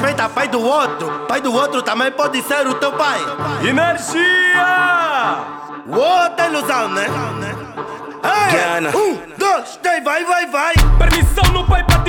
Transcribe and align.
respeita 0.00 0.28
pai 0.30 0.48
do 0.48 0.60
outro. 0.60 1.26
Pai 1.28 1.40
do 1.42 1.52
outro 1.52 1.82
também 1.82 2.10
pode 2.10 2.42
ser 2.42 2.66
o 2.66 2.74
teu 2.74 2.90
pai. 2.92 3.20
Energia! 3.62 5.36
Outra 5.86 6.46
ilusão, 6.46 6.88
né? 6.88 7.06
Ei, 8.22 8.98
um, 8.98 9.18
dois, 9.36 9.76
três, 9.82 10.02
vai, 10.02 10.24
vai, 10.24 10.46
vai. 10.46 10.74
Permissão 10.98 11.44
no 11.52 11.66
pai 11.66 11.84
pra 11.84 11.99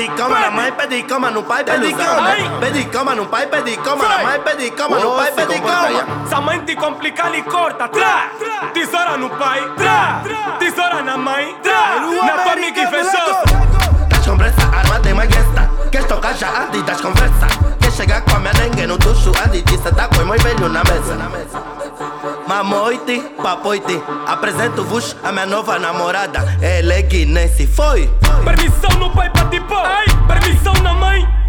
pedi 0.00 0.16
cama 0.16 0.40
na 0.40 0.50
mãe, 0.50 0.72
pedi 0.72 1.02
cama 1.02 1.30
no 1.30 1.42
pai, 1.42 1.64
pedi 1.64 1.92
cama. 1.92 2.28
Ai. 2.28 2.50
Pedi 2.60 2.84
cama 2.86 3.14
no 3.14 3.26
pai, 3.26 3.46
pedi 3.46 3.76
cama 3.76 4.08
na 4.08 4.18
mãe, 4.22 4.40
pedi 4.40 4.70
cama 4.70 4.98
no 4.98 5.10
pai, 5.10 5.32
pedi 5.32 5.60
cama. 5.60 6.26
Se 6.26 6.34
a 6.34 6.40
mãe 6.40 6.60
te 6.60 6.74
complica, 6.74 7.28
lhe 7.28 7.42
corta. 7.42 7.88
Tra. 7.88 8.30
Tesoura 8.72 9.16
no 9.18 9.28
pai. 9.30 9.60
Tra. 9.76 10.22
Tesoura 10.58 11.02
na 11.02 11.18
mãe. 11.18 11.54
Tra. 11.62 12.00
Na 12.24 12.38
tua 12.38 12.52
amiga 12.52 12.80
e 12.80 12.86
fechou. 12.86 13.60
Das 14.08 14.26
conversas 14.26 14.64
armada 14.64 15.10
em 15.10 15.14
maguesta 15.14 15.70
Queres 15.90 16.06
tocar 16.06 16.34
já 16.34 16.48
antes 16.62 16.82
das 16.82 17.00
conversas 17.00 17.50
Quer 17.80 17.90
chegar 17.90 18.20
com 18.22 18.36
a 18.36 18.38
minha 18.38 18.52
dengue 18.52 18.86
no 18.86 18.98
ducho 18.98 19.32
Antes 19.44 19.64
de 19.64 19.78
sentar 19.78 20.08
com 20.08 20.19
Mamoite, 22.62 23.18
papoite 23.42 24.02
Apresento-vos 24.26 25.16
a 25.24 25.32
minha 25.32 25.46
nova 25.46 25.78
namorada 25.78 26.58
Ela 26.60 26.92
é 26.92 27.02
guinense, 27.02 27.66
foi? 27.66 28.06
Permissão 28.44 28.90
no 28.98 29.10
pai 29.10 29.30
pra 29.30 29.46
tipo. 29.46 29.74
Permissão 30.28 30.74
na 30.82 30.92
mãe. 30.92 31.39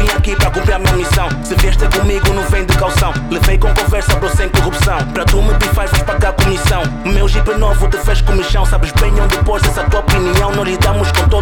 Vim 0.00 0.10
aqui 0.16 0.36
para 0.36 0.50
cumprir 0.50 0.74
a 0.74 0.78
minha 0.78 0.92
missão. 0.94 1.28
Se 1.44 1.54
vieste 1.56 1.84
comigo, 1.88 2.32
não 2.32 2.42
vem 2.44 2.64
de 2.64 2.76
calção. 2.76 3.12
Levei 3.30 3.58
com 3.58 3.72
conversa, 3.74 4.14
bro, 4.16 4.34
sem 4.34 4.48
corrupção. 4.48 4.98
Pra 5.12 5.24
tu 5.24 5.42
me 5.42 5.52
bifar, 5.54 5.88
vais 5.88 6.02
pagar 6.02 6.32
comissão. 6.32 6.82
Meu 7.04 7.28
jeep 7.28 7.48
novo 7.54 7.88
te 7.88 7.98
fez 7.98 8.20
comichão. 8.22 8.64
Sabes 8.64 8.92
bem 8.92 9.12
onde 9.20 9.36
pôs 9.38 9.62
essa 9.64 9.84
tua 9.84 10.00
opinião. 10.00 10.52
Não 10.52 10.64
lidamos 10.64 11.10
com 11.12 11.20
contigo 11.20 11.39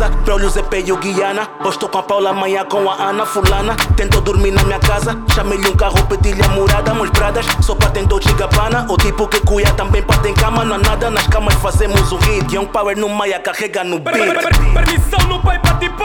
Saranza, 0.00 0.10
pra 0.24 0.34
olhos 0.34 0.56
é 0.56 0.62
peio 0.62 0.96
Guiana. 0.96 1.46
Hoje 1.62 1.78
com 1.78 1.98
a 1.98 2.02
Paula, 2.02 2.30
amanhã 2.30 2.64
com 2.64 2.90
a 2.90 2.94
Ana. 2.94 3.26
Fulana, 3.26 3.76
tentou 3.96 4.20
dormir 4.22 4.50
na 4.50 4.62
minha 4.64 4.78
casa. 4.78 5.16
Chamei-lhe 5.34 5.68
um 5.68 5.76
carro, 5.76 6.02
pedi-lhe 6.06 6.42
a 6.42 6.48
morada. 6.48 6.94
Mas 6.94 7.10
bradas, 7.10 7.44
só 7.60 7.74
para 7.74 7.90
tentou 7.90 8.18
Gabana. 8.38 8.86
O 8.88 8.96
tipo 8.96 9.28
que 9.28 9.40
cuia 9.40 9.70
também 9.74 10.02
para 10.02 10.18
ter 10.20 10.32
cama. 10.32 10.64
Não 10.64 10.76
há 10.76 10.78
nada, 10.78 11.10
nas 11.10 11.26
camas 11.26 11.54
fazemos 11.56 12.10
o 12.12 12.16
hit. 12.16 12.54
Young 12.54 12.66
Power 12.66 12.96
no 12.96 13.08
Maia, 13.10 13.38
carrega 13.40 13.84
no 13.84 14.00
Per- 14.00 14.12
per- 14.14 14.32
beat. 14.32 14.42
per- 14.42 14.84
Permissão 14.84 15.28
no 15.28 15.40
pai 15.42 15.58
pra 15.58 15.74
tipo. 15.74 16.04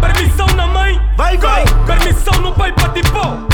Permissão 0.00 0.46
na 0.56 0.66
mãe. 0.66 1.00
Vai, 1.16 1.36
vai. 1.36 1.64
Permissão 1.86 2.40
no 2.40 2.52
pai 2.54 2.72
pra 2.72 2.88
tipo. 2.88 3.10
Permissão 3.12 3.20
na 3.20 3.28
mãe. 3.28 3.40
Vai, 3.44 3.44
vai. 3.44 3.44
Permissão 3.44 3.44
no 3.44 3.44
pai 3.44 3.44
pra 3.44 3.48
tipo. 3.48 3.53